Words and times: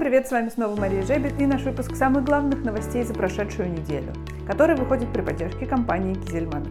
Привет, 0.00 0.28
с 0.28 0.30
вами 0.30 0.48
снова 0.48 0.80
Мария 0.80 1.02
Жебет 1.02 1.38
и 1.38 1.44
наш 1.44 1.60
выпуск 1.60 1.94
самых 1.94 2.24
главных 2.24 2.64
новостей 2.64 3.02
за 3.02 3.12
прошедшую 3.12 3.70
неделю, 3.70 4.14
который 4.46 4.74
выходит 4.74 5.12
при 5.12 5.20
поддержке 5.20 5.66
компании 5.66 6.14
Кизельман. 6.14 6.64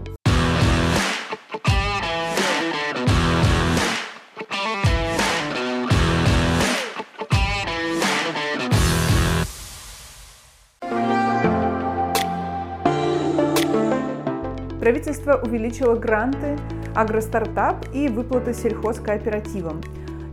Правительство 14.79 15.35
увеличило 15.35 15.93
гранты 15.93 16.57
агростартап 16.95 17.85
и 17.93 18.07
выплаты 18.07 18.55
сельхозкооперативам. 18.55 19.81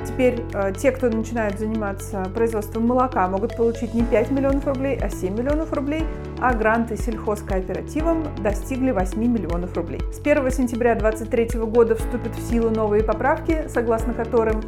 Теперь 0.06 0.42
э, 0.54 0.72
те, 0.78 0.92
кто 0.92 1.08
начинают 1.08 1.58
заниматься 1.58 2.24
производством 2.34 2.86
молока, 2.86 3.26
могут 3.28 3.56
получить 3.56 3.92
не 3.92 4.02
5 4.02 4.30
миллионов 4.30 4.66
рублей, 4.66 4.98
а 5.02 5.10
7 5.10 5.36
миллионов 5.36 5.72
рублей, 5.72 6.04
а 6.40 6.54
гранты 6.54 6.96
сельхозкооперативам 6.96 8.24
достигли 8.42 8.92
8 8.92 9.18
миллионов 9.18 9.76
рублей. 9.76 10.00
С 10.12 10.20
1 10.20 10.50
сентября 10.50 10.94
2023 10.94 11.60
года 11.60 11.96
вступят 11.96 12.34
в 12.36 12.50
силу 12.50 12.70
новые 12.70 13.02
поправки, 13.02 13.64
согласно 13.68 14.14
которым 14.14 14.62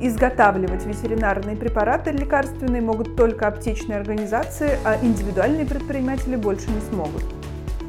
Изготавливать 0.00 0.84
ветеринарные 0.84 1.56
препараты 1.56 2.10
лекарственные 2.10 2.82
могут 2.82 3.16
только 3.16 3.46
аптечные 3.46 3.98
организации, 3.98 4.76
а 4.84 4.98
индивидуальные 5.00 5.66
предприниматели 5.66 6.34
больше 6.34 6.68
не 6.68 6.80
смогут. 6.90 7.22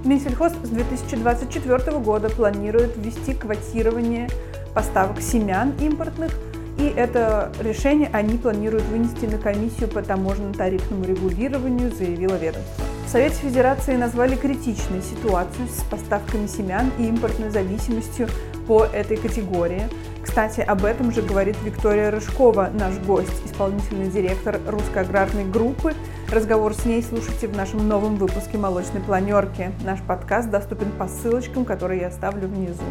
Минсельхоз 0.06 0.54
с 0.64 0.70
2024 0.70 1.98
года 1.98 2.30
планирует 2.30 2.96
ввести 2.96 3.34
квотирование 3.34 4.30
поставок 4.76 5.20
семян 5.20 5.74
импортных, 5.80 6.32
и 6.78 6.88
это 6.88 7.52
решение 7.60 8.10
они 8.12 8.38
планируют 8.38 8.86
вынести 8.86 9.26
на 9.26 9.38
комиссию 9.38 9.90
по 9.90 10.02
таможенно-тарифному 10.02 11.06
регулированию, 11.06 11.92
заявила 11.92 12.36
ведомство. 12.36 12.84
В 13.06 13.10
Совете 13.10 13.36
Федерации 13.36 13.96
назвали 13.96 14.36
критичной 14.36 15.02
ситуацию 15.02 15.68
с 15.68 15.84
поставками 15.84 16.48
семян 16.48 16.92
и 16.98 17.08
импортной 17.08 17.50
зависимостью 17.50 18.28
по 18.68 18.84
этой 18.84 19.16
категории. 19.18 19.84
Кстати, 20.24 20.62
об 20.62 20.84
этом 20.84 21.12
же 21.12 21.22
говорит 21.22 21.56
Виктория 21.64 22.10
Рыжкова, 22.10 22.72
наш 22.74 22.98
гость, 23.06 23.46
исполнительный 23.46 24.10
директор 24.10 24.60
русской 24.68 25.04
аграрной 25.04 25.46
группы. 25.46 25.94
Разговор 26.32 26.74
с 26.74 26.84
ней 26.84 27.04
слушайте 27.04 27.48
в 27.48 27.56
нашем 27.56 27.88
новом 27.88 28.16
выпуске 28.16 28.58
«Молочной 28.58 29.02
планерки». 29.02 29.72
Наш 29.86 30.02
подкаст 30.02 30.50
доступен 30.50 30.92
по 30.98 31.08
ссылочкам, 31.08 31.64
которые 31.64 32.02
я 32.02 32.08
оставлю 32.08 32.48
внизу. 32.48 32.84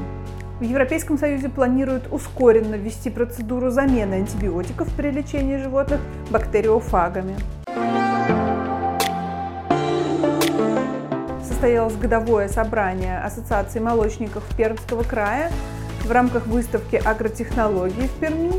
В 0.61 0.63
Европейском 0.63 1.19
Союзе 1.19 1.49
планируют 1.49 2.05
ускоренно 2.13 2.77
ввести 2.77 3.11
процедуру 3.11 3.71
замены 3.71 4.15
антибиотиков 4.15 4.89
при 4.95 5.11
лечении 5.11 5.57
животных 5.57 6.01
бактериофагами. 6.31 7.35
Состоялось 11.43 11.97
годовое 11.97 12.47
собрание 12.47 13.19
Ассоциации 13.19 13.81
молочников 13.81 14.45
Пермского 14.57 15.03
края 15.03 15.51
в 16.05 16.13
рамках 16.13 16.47
выставки 16.47 17.03
агротехнологий 17.05 18.07
в 18.07 18.13
Перми. 18.21 18.53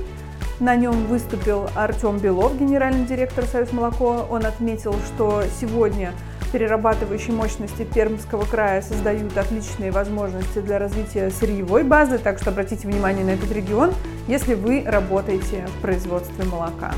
На 0.60 0.76
нем 0.76 1.06
выступил 1.06 1.70
Артем 1.76 2.18
Белов, 2.18 2.60
генеральный 2.60 3.06
директор 3.06 3.46
Союз 3.46 3.72
молоко. 3.72 4.28
Он 4.30 4.46
отметил, 4.46 4.96
что 5.14 5.44
сегодня 5.62 6.12
перерабатывающие 6.52 7.34
мощности 7.36 7.84
Пермского 7.84 8.46
края 8.46 8.82
создают 8.82 9.38
отличные 9.38 9.92
возможности 9.92 10.60
для 10.60 10.80
развития 10.80 11.30
сырьевой 11.30 11.84
базы, 11.84 12.18
так 12.18 12.40
что 12.40 12.50
обратите 12.50 12.88
внимание 12.88 13.26
на 13.26 13.32
этот 13.32 13.52
регион, 13.52 13.94
если 14.28 14.54
вы 14.54 14.84
работаете 14.86 15.66
в 15.78 15.82
производстве 15.82 16.46
молока. 16.46 16.94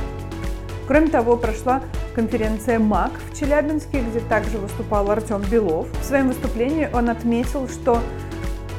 Кроме 0.87 1.07
того, 1.07 1.35
прошла 1.35 1.81
конференция 2.15 2.79
МАК 2.79 3.11
в 3.29 3.37
Челябинске, 3.37 4.01
где 4.01 4.19
также 4.21 4.57
выступал 4.57 5.11
Артем 5.11 5.41
Белов. 5.51 5.87
В 6.01 6.05
своем 6.05 6.29
выступлении 6.29 6.89
он 6.93 7.09
отметил, 7.09 7.67
что 7.67 7.99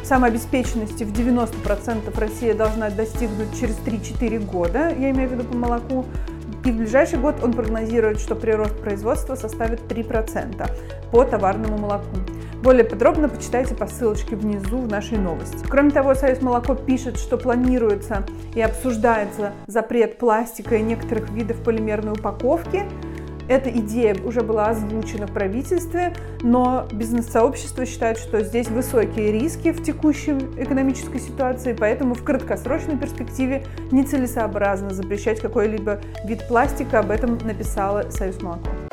самообеспеченности 0.04 1.04
в 1.04 1.12
90% 1.12 2.18
Россия 2.18 2.54
должна 2.54 2.88
достигнуть 2.88 3.58
через 3.60 3.76
3-4 3.78 4.38
года, 4.46 4.88
я 4.98 5.10
имею 5.10 5.28
в 5.28 5.32
виду 5.32 5.44
по 5.44 5.54
молоку, 5.54 6.06
и 6.68 6.70
в 6.70 6.76
ближайший 6.76 7.18
год 7.18 7.36
он 7.42 7.52
прогнозирует, 7.52 8.20
что 8.20 8.34
прирост 8.34 8.78
производства 8.80 9.34
составит 9.34 9.80
3% 9.90 10.70
по 11.10 11.24
товарному 11.24 11.78
молоку. 11.78 12.16
Более 12.62 12.84
подробно 12.84 13.28
почитайте 13.28 13.74
по 13.74 13.86
ссылочке 13.86 14.36
внизу 14.36 14.78
в 14.78 14.88
нашей 14.88 15.16
новости. 15.16 15.64
Кроме 15.68 15.90
того, 15.90 16.14
Союз 16.14 16.42
молоко 16.42 16.74
пишет, 16.74 17.16
что 17.18 17.38
планируется 17.38 18.24
и 18.54 18.60
обсуждается 18.60 19.52
запрет 19.66 20.18
пластика 20.18 20.76
и 20.76 20.82
некоторых 20.82 21.30
видов 21.30 21.62
полимерной 21.62 22.12
упаковки– 22.12 22.84
эта 23.48 23.70
идея 23.70 24.16
уже 24.24 24.42
была 24.42 24.68
озвучена 24.68 25.26
в 25.26 25.32
правительстве, 25.32 26.14
но 26.42 26.86
бизнес-сообщество 26.92 27.86
считает, 27.86 28.18
что 28.18 28.42
здесь 28.42 28.68
высокие 28.68 29.32
риски 29.32 29.72
в 29.72 29.82
текущей 29.82 30.32
экономической 30.56 31.18
ситуации, 31.18 31.72
поэтому 31.78 32.14
в 32.14 32.22
краткосрочной 32.22 32.96
перспективе 32.96 33.64
нецелесообразно 33.90 34.90
запрещать 34.90 35.40
какой-либо 35.40 36.00
вид 36.24 36.46
пластика. 36.48 37.00
Об 37.00 37.10
этом 37.10 37.38
написала 37.38 38.10
Союз 38.10 38.40
молоко. 38.42 38.87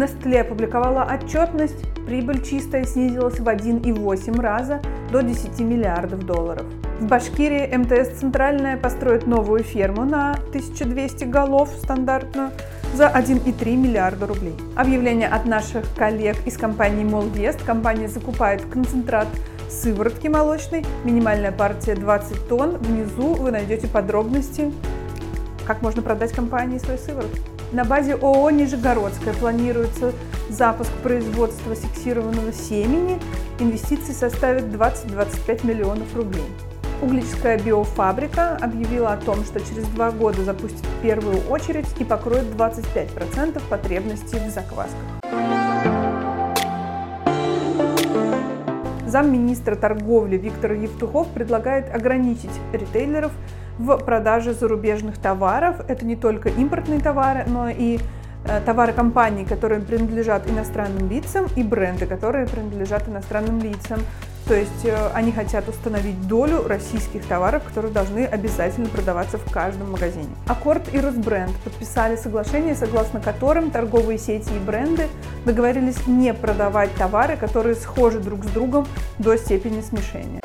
Nestle 0.00 0.40
опубликовала 0.40 1.02
отчетность, 1.02 1.84
прибыль 2.06 2.42
чистая 2.42 2.84
снизилась 2.84 3.38
в 3.38 3.46
1,8 3.46 4.40
раза 4.40 4.80
до 5.12 5.20
10 5.20 5.60
миллиардов 5.60 6.24
долларов. 6.24 6.64
В 7.00 7.06
Башкирии 7.06 7.76
МТС 7.76 8.18
Центральная 8.18 8.78
построит 8.78 9.26
новую 9.26 9.62
ферму 9.62 10.06
на 10.06 10.32
1200 10.32 11.24
голов 11.24 11.68
стандартную 11.82 12.50
за 12.94 13.08
1,3 13.08 13.76
миллиарда 13.76 14.26
рублей. 14.26 14.54
Объявление 14.74 15.28
от 15.28 15.44
наших 15.44 15.84
коллег 15.94 16.36
из 16.46 16.56
компании 16.56 17.04
Молвест. 17.04 17.62
Компания 17.62 18.08
закупает 18.08 18.64
концентрат 18.64 19.28
сыворотки 19.68 20.28
молочной, 20.28 20.82
минимальная 21.04 21.52
партия 21.52 21.94
20 21.94 22.48
тонн. 22.48 22.78
Внизу 22.78 23.34
вы 23.34 23.50
найдете 23.50 23.86
подробности, 23.86 24.72
как 25.66 25.82
можно 25.82 26.00
продать 26.00 26.32
компании 26.32 26.78
свою 26.78 26.98
сыворотку. 26.98 27.59
На 27.72 27.84
базе 27.84 28.16
ООО 28.16 28.50
«Нижегородская» 28.50 29.32
планируется 29.34 30.12
запуск 30.48 30.90
производства 31.04 31.76
сексированного 31.76 32.52
семени. 32.52 33.20
Инвестиции 33.60 34.12
составят 34.12 34.64
20-25 34.64 35.64
миллионов 35.64 36.16
рублей. 36.16 36.42
Углическая 37.00 37.60
биофабрика 37.60 38.56
объявила 38.56 39.12
о 39.12 39.16
том, 39.18 39.44
что 39.44 39.60
через 39.60 39.84
два 39.90 40.10
года 40.10 40.42
запустит 40.42 40.84
первую 41.00 41.40
очередь 41.48 41.86
и 42.00 42.04
покроет 42.04 42.46
25% 42.56 43.62
потребностей 43.70 44.40
в 44.40 44.50
заквасках. 44.50 44.98
Замминистра 49.06 49.76
торговли 49.76 50.36
Виктор 50.36 50.72
Евтухов 50.72 51.28
предлагает 51.28 51.94
ограничить 51.94 52.50
ритейлеров 52.72 53.32
в 53.78 53.96
продаже 53.98 54.52
зарубежных 54.52 55.18
товаров. 55.18 55.76
Это 55.88 56.04
не 56.04 56.16
только 56.16 56.48
импортные 56.48 57.00
товары, 57.00 57.44
но 57.46 57.68
и 57.68 57.98
э, 58.44 58.60
товары 58.64 58.92
компаний, 58.92 59.44
которые 59.44 59.80
принадлежат 59.80 60.48
иностранным 60.48 61.08
лицам, 61.08 61.46
и 61.56 61.62
бренды, 61.62 62.06
которые 62.06 62.46
принадлежат 62.46 63.08
иностранным 63.08 63.60
лицам. 63.60 64.00
То 64.50 64.56
есть 64.56 64.84
э, 64.84 65.10
они 65.14 65.30
хотят 65.30 65.68
установить 65.68 66.26
долю 66.26 66.66
российских 66.66 67.24
товаров, 67.24 67.62
которые 67.62 67.92
должны 67.92 68.24
обязательно 68.24 68.88
продаваться 68.88 69.38
в 69.38 69.50
каждом 69.52 69.92
магазине. 69.92 70.26
Аккорд 70.48 70.92
и 70.92 70.98
Росбренд 70.98 71.54
подписали 71.62 72.16
соглашение, 72.16 72.74
согласно 72.74 73.20
которым 73.20 73.70
торговые 73.70 74.18
сети 74.18 74.50
и 74.54 74.58
бренды 74.58 75.06
договорились 75.44 76.06
не 76.08 76.34
продавать 76.34 76.92
товары, 76.96 77.36
которые 77.36 77.76
схожи 77.76 78.18
друг 78.18 78.44
с 78.44 78.48
другом 78.48 78.86
до 79.18 79.36
степени 79.36 79.82
смешения. 79.82 80.39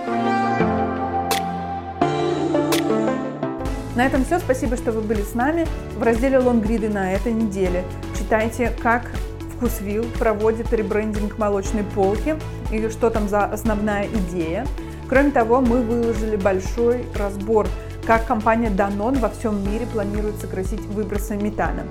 На 3.95 4.05
этом 4.05 4.25
все. 4.25 4.39
Спасибо, 4.39 4.75
что 4.75 4.91
вы 4.91 5.01
были 5.01 5.21
с 5.21 5.33
нами. 5.33 5.65
В 5.97 6.03
разделе 6.03 6.37
«Лонгриды» 6.37 6.89
на 6.89 7.13
этой 7.13 7.31
неделе 7.31 7.83
читайте, 8.17 8.71
как 8.81 9.09
Вкусвилл 9.55 10.05
проводит 10.19 10.73
ребрендинг 10.73 11.37
молочной 11.37 11.83
полки 11.83 12.35
и 12.71 12.89
что 12.89 13.09
там 13.09 13.29
за 13.29 13.45
основная 13.45 14.07
идея. 14.07 14.67
Кроме 15.07 15.31
того, 15.31 15.61
мы 15.61 15.81
выложили 15.81 16.35
большой 16.35 17.05
разбор, 17.15 17.67
как 18.05 18.25
компания 18.25 18.69
Danone 18.69 19.19
во 19.19 19.29
всем 19.29 19.63
мире 19.63 19.85
планирует 19.85 20.35
сократить 20.41 20.81
выбросы 20.81 21.37
метана. 21.37 21.83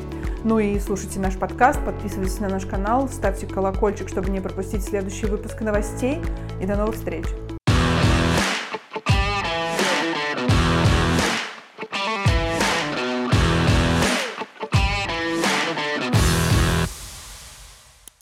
Ну 0.44 0.58
и 0.58 0.78
слушайте 0.78 1.20
наш 1.20 1.34
подкаст, 1.36 1.80
подписывайтесь 1.84 2.38
на 2.38 2.48
наш 2.48 2.66
канал, 2.66 3.08
ставьте 3.08 3.46
колокольчик, 3.46 4.08
чтобы 4.08 4.28
не 4.30 4.40
пропустить 4.40 4.84
следующий 4.84 5.26
выпуск 5.26 5.60
новостей. 5.62 6.20
И 6.60 6.66
до 6.66 6.76
новых 6.76 6.96
встреч! 6.96 7.24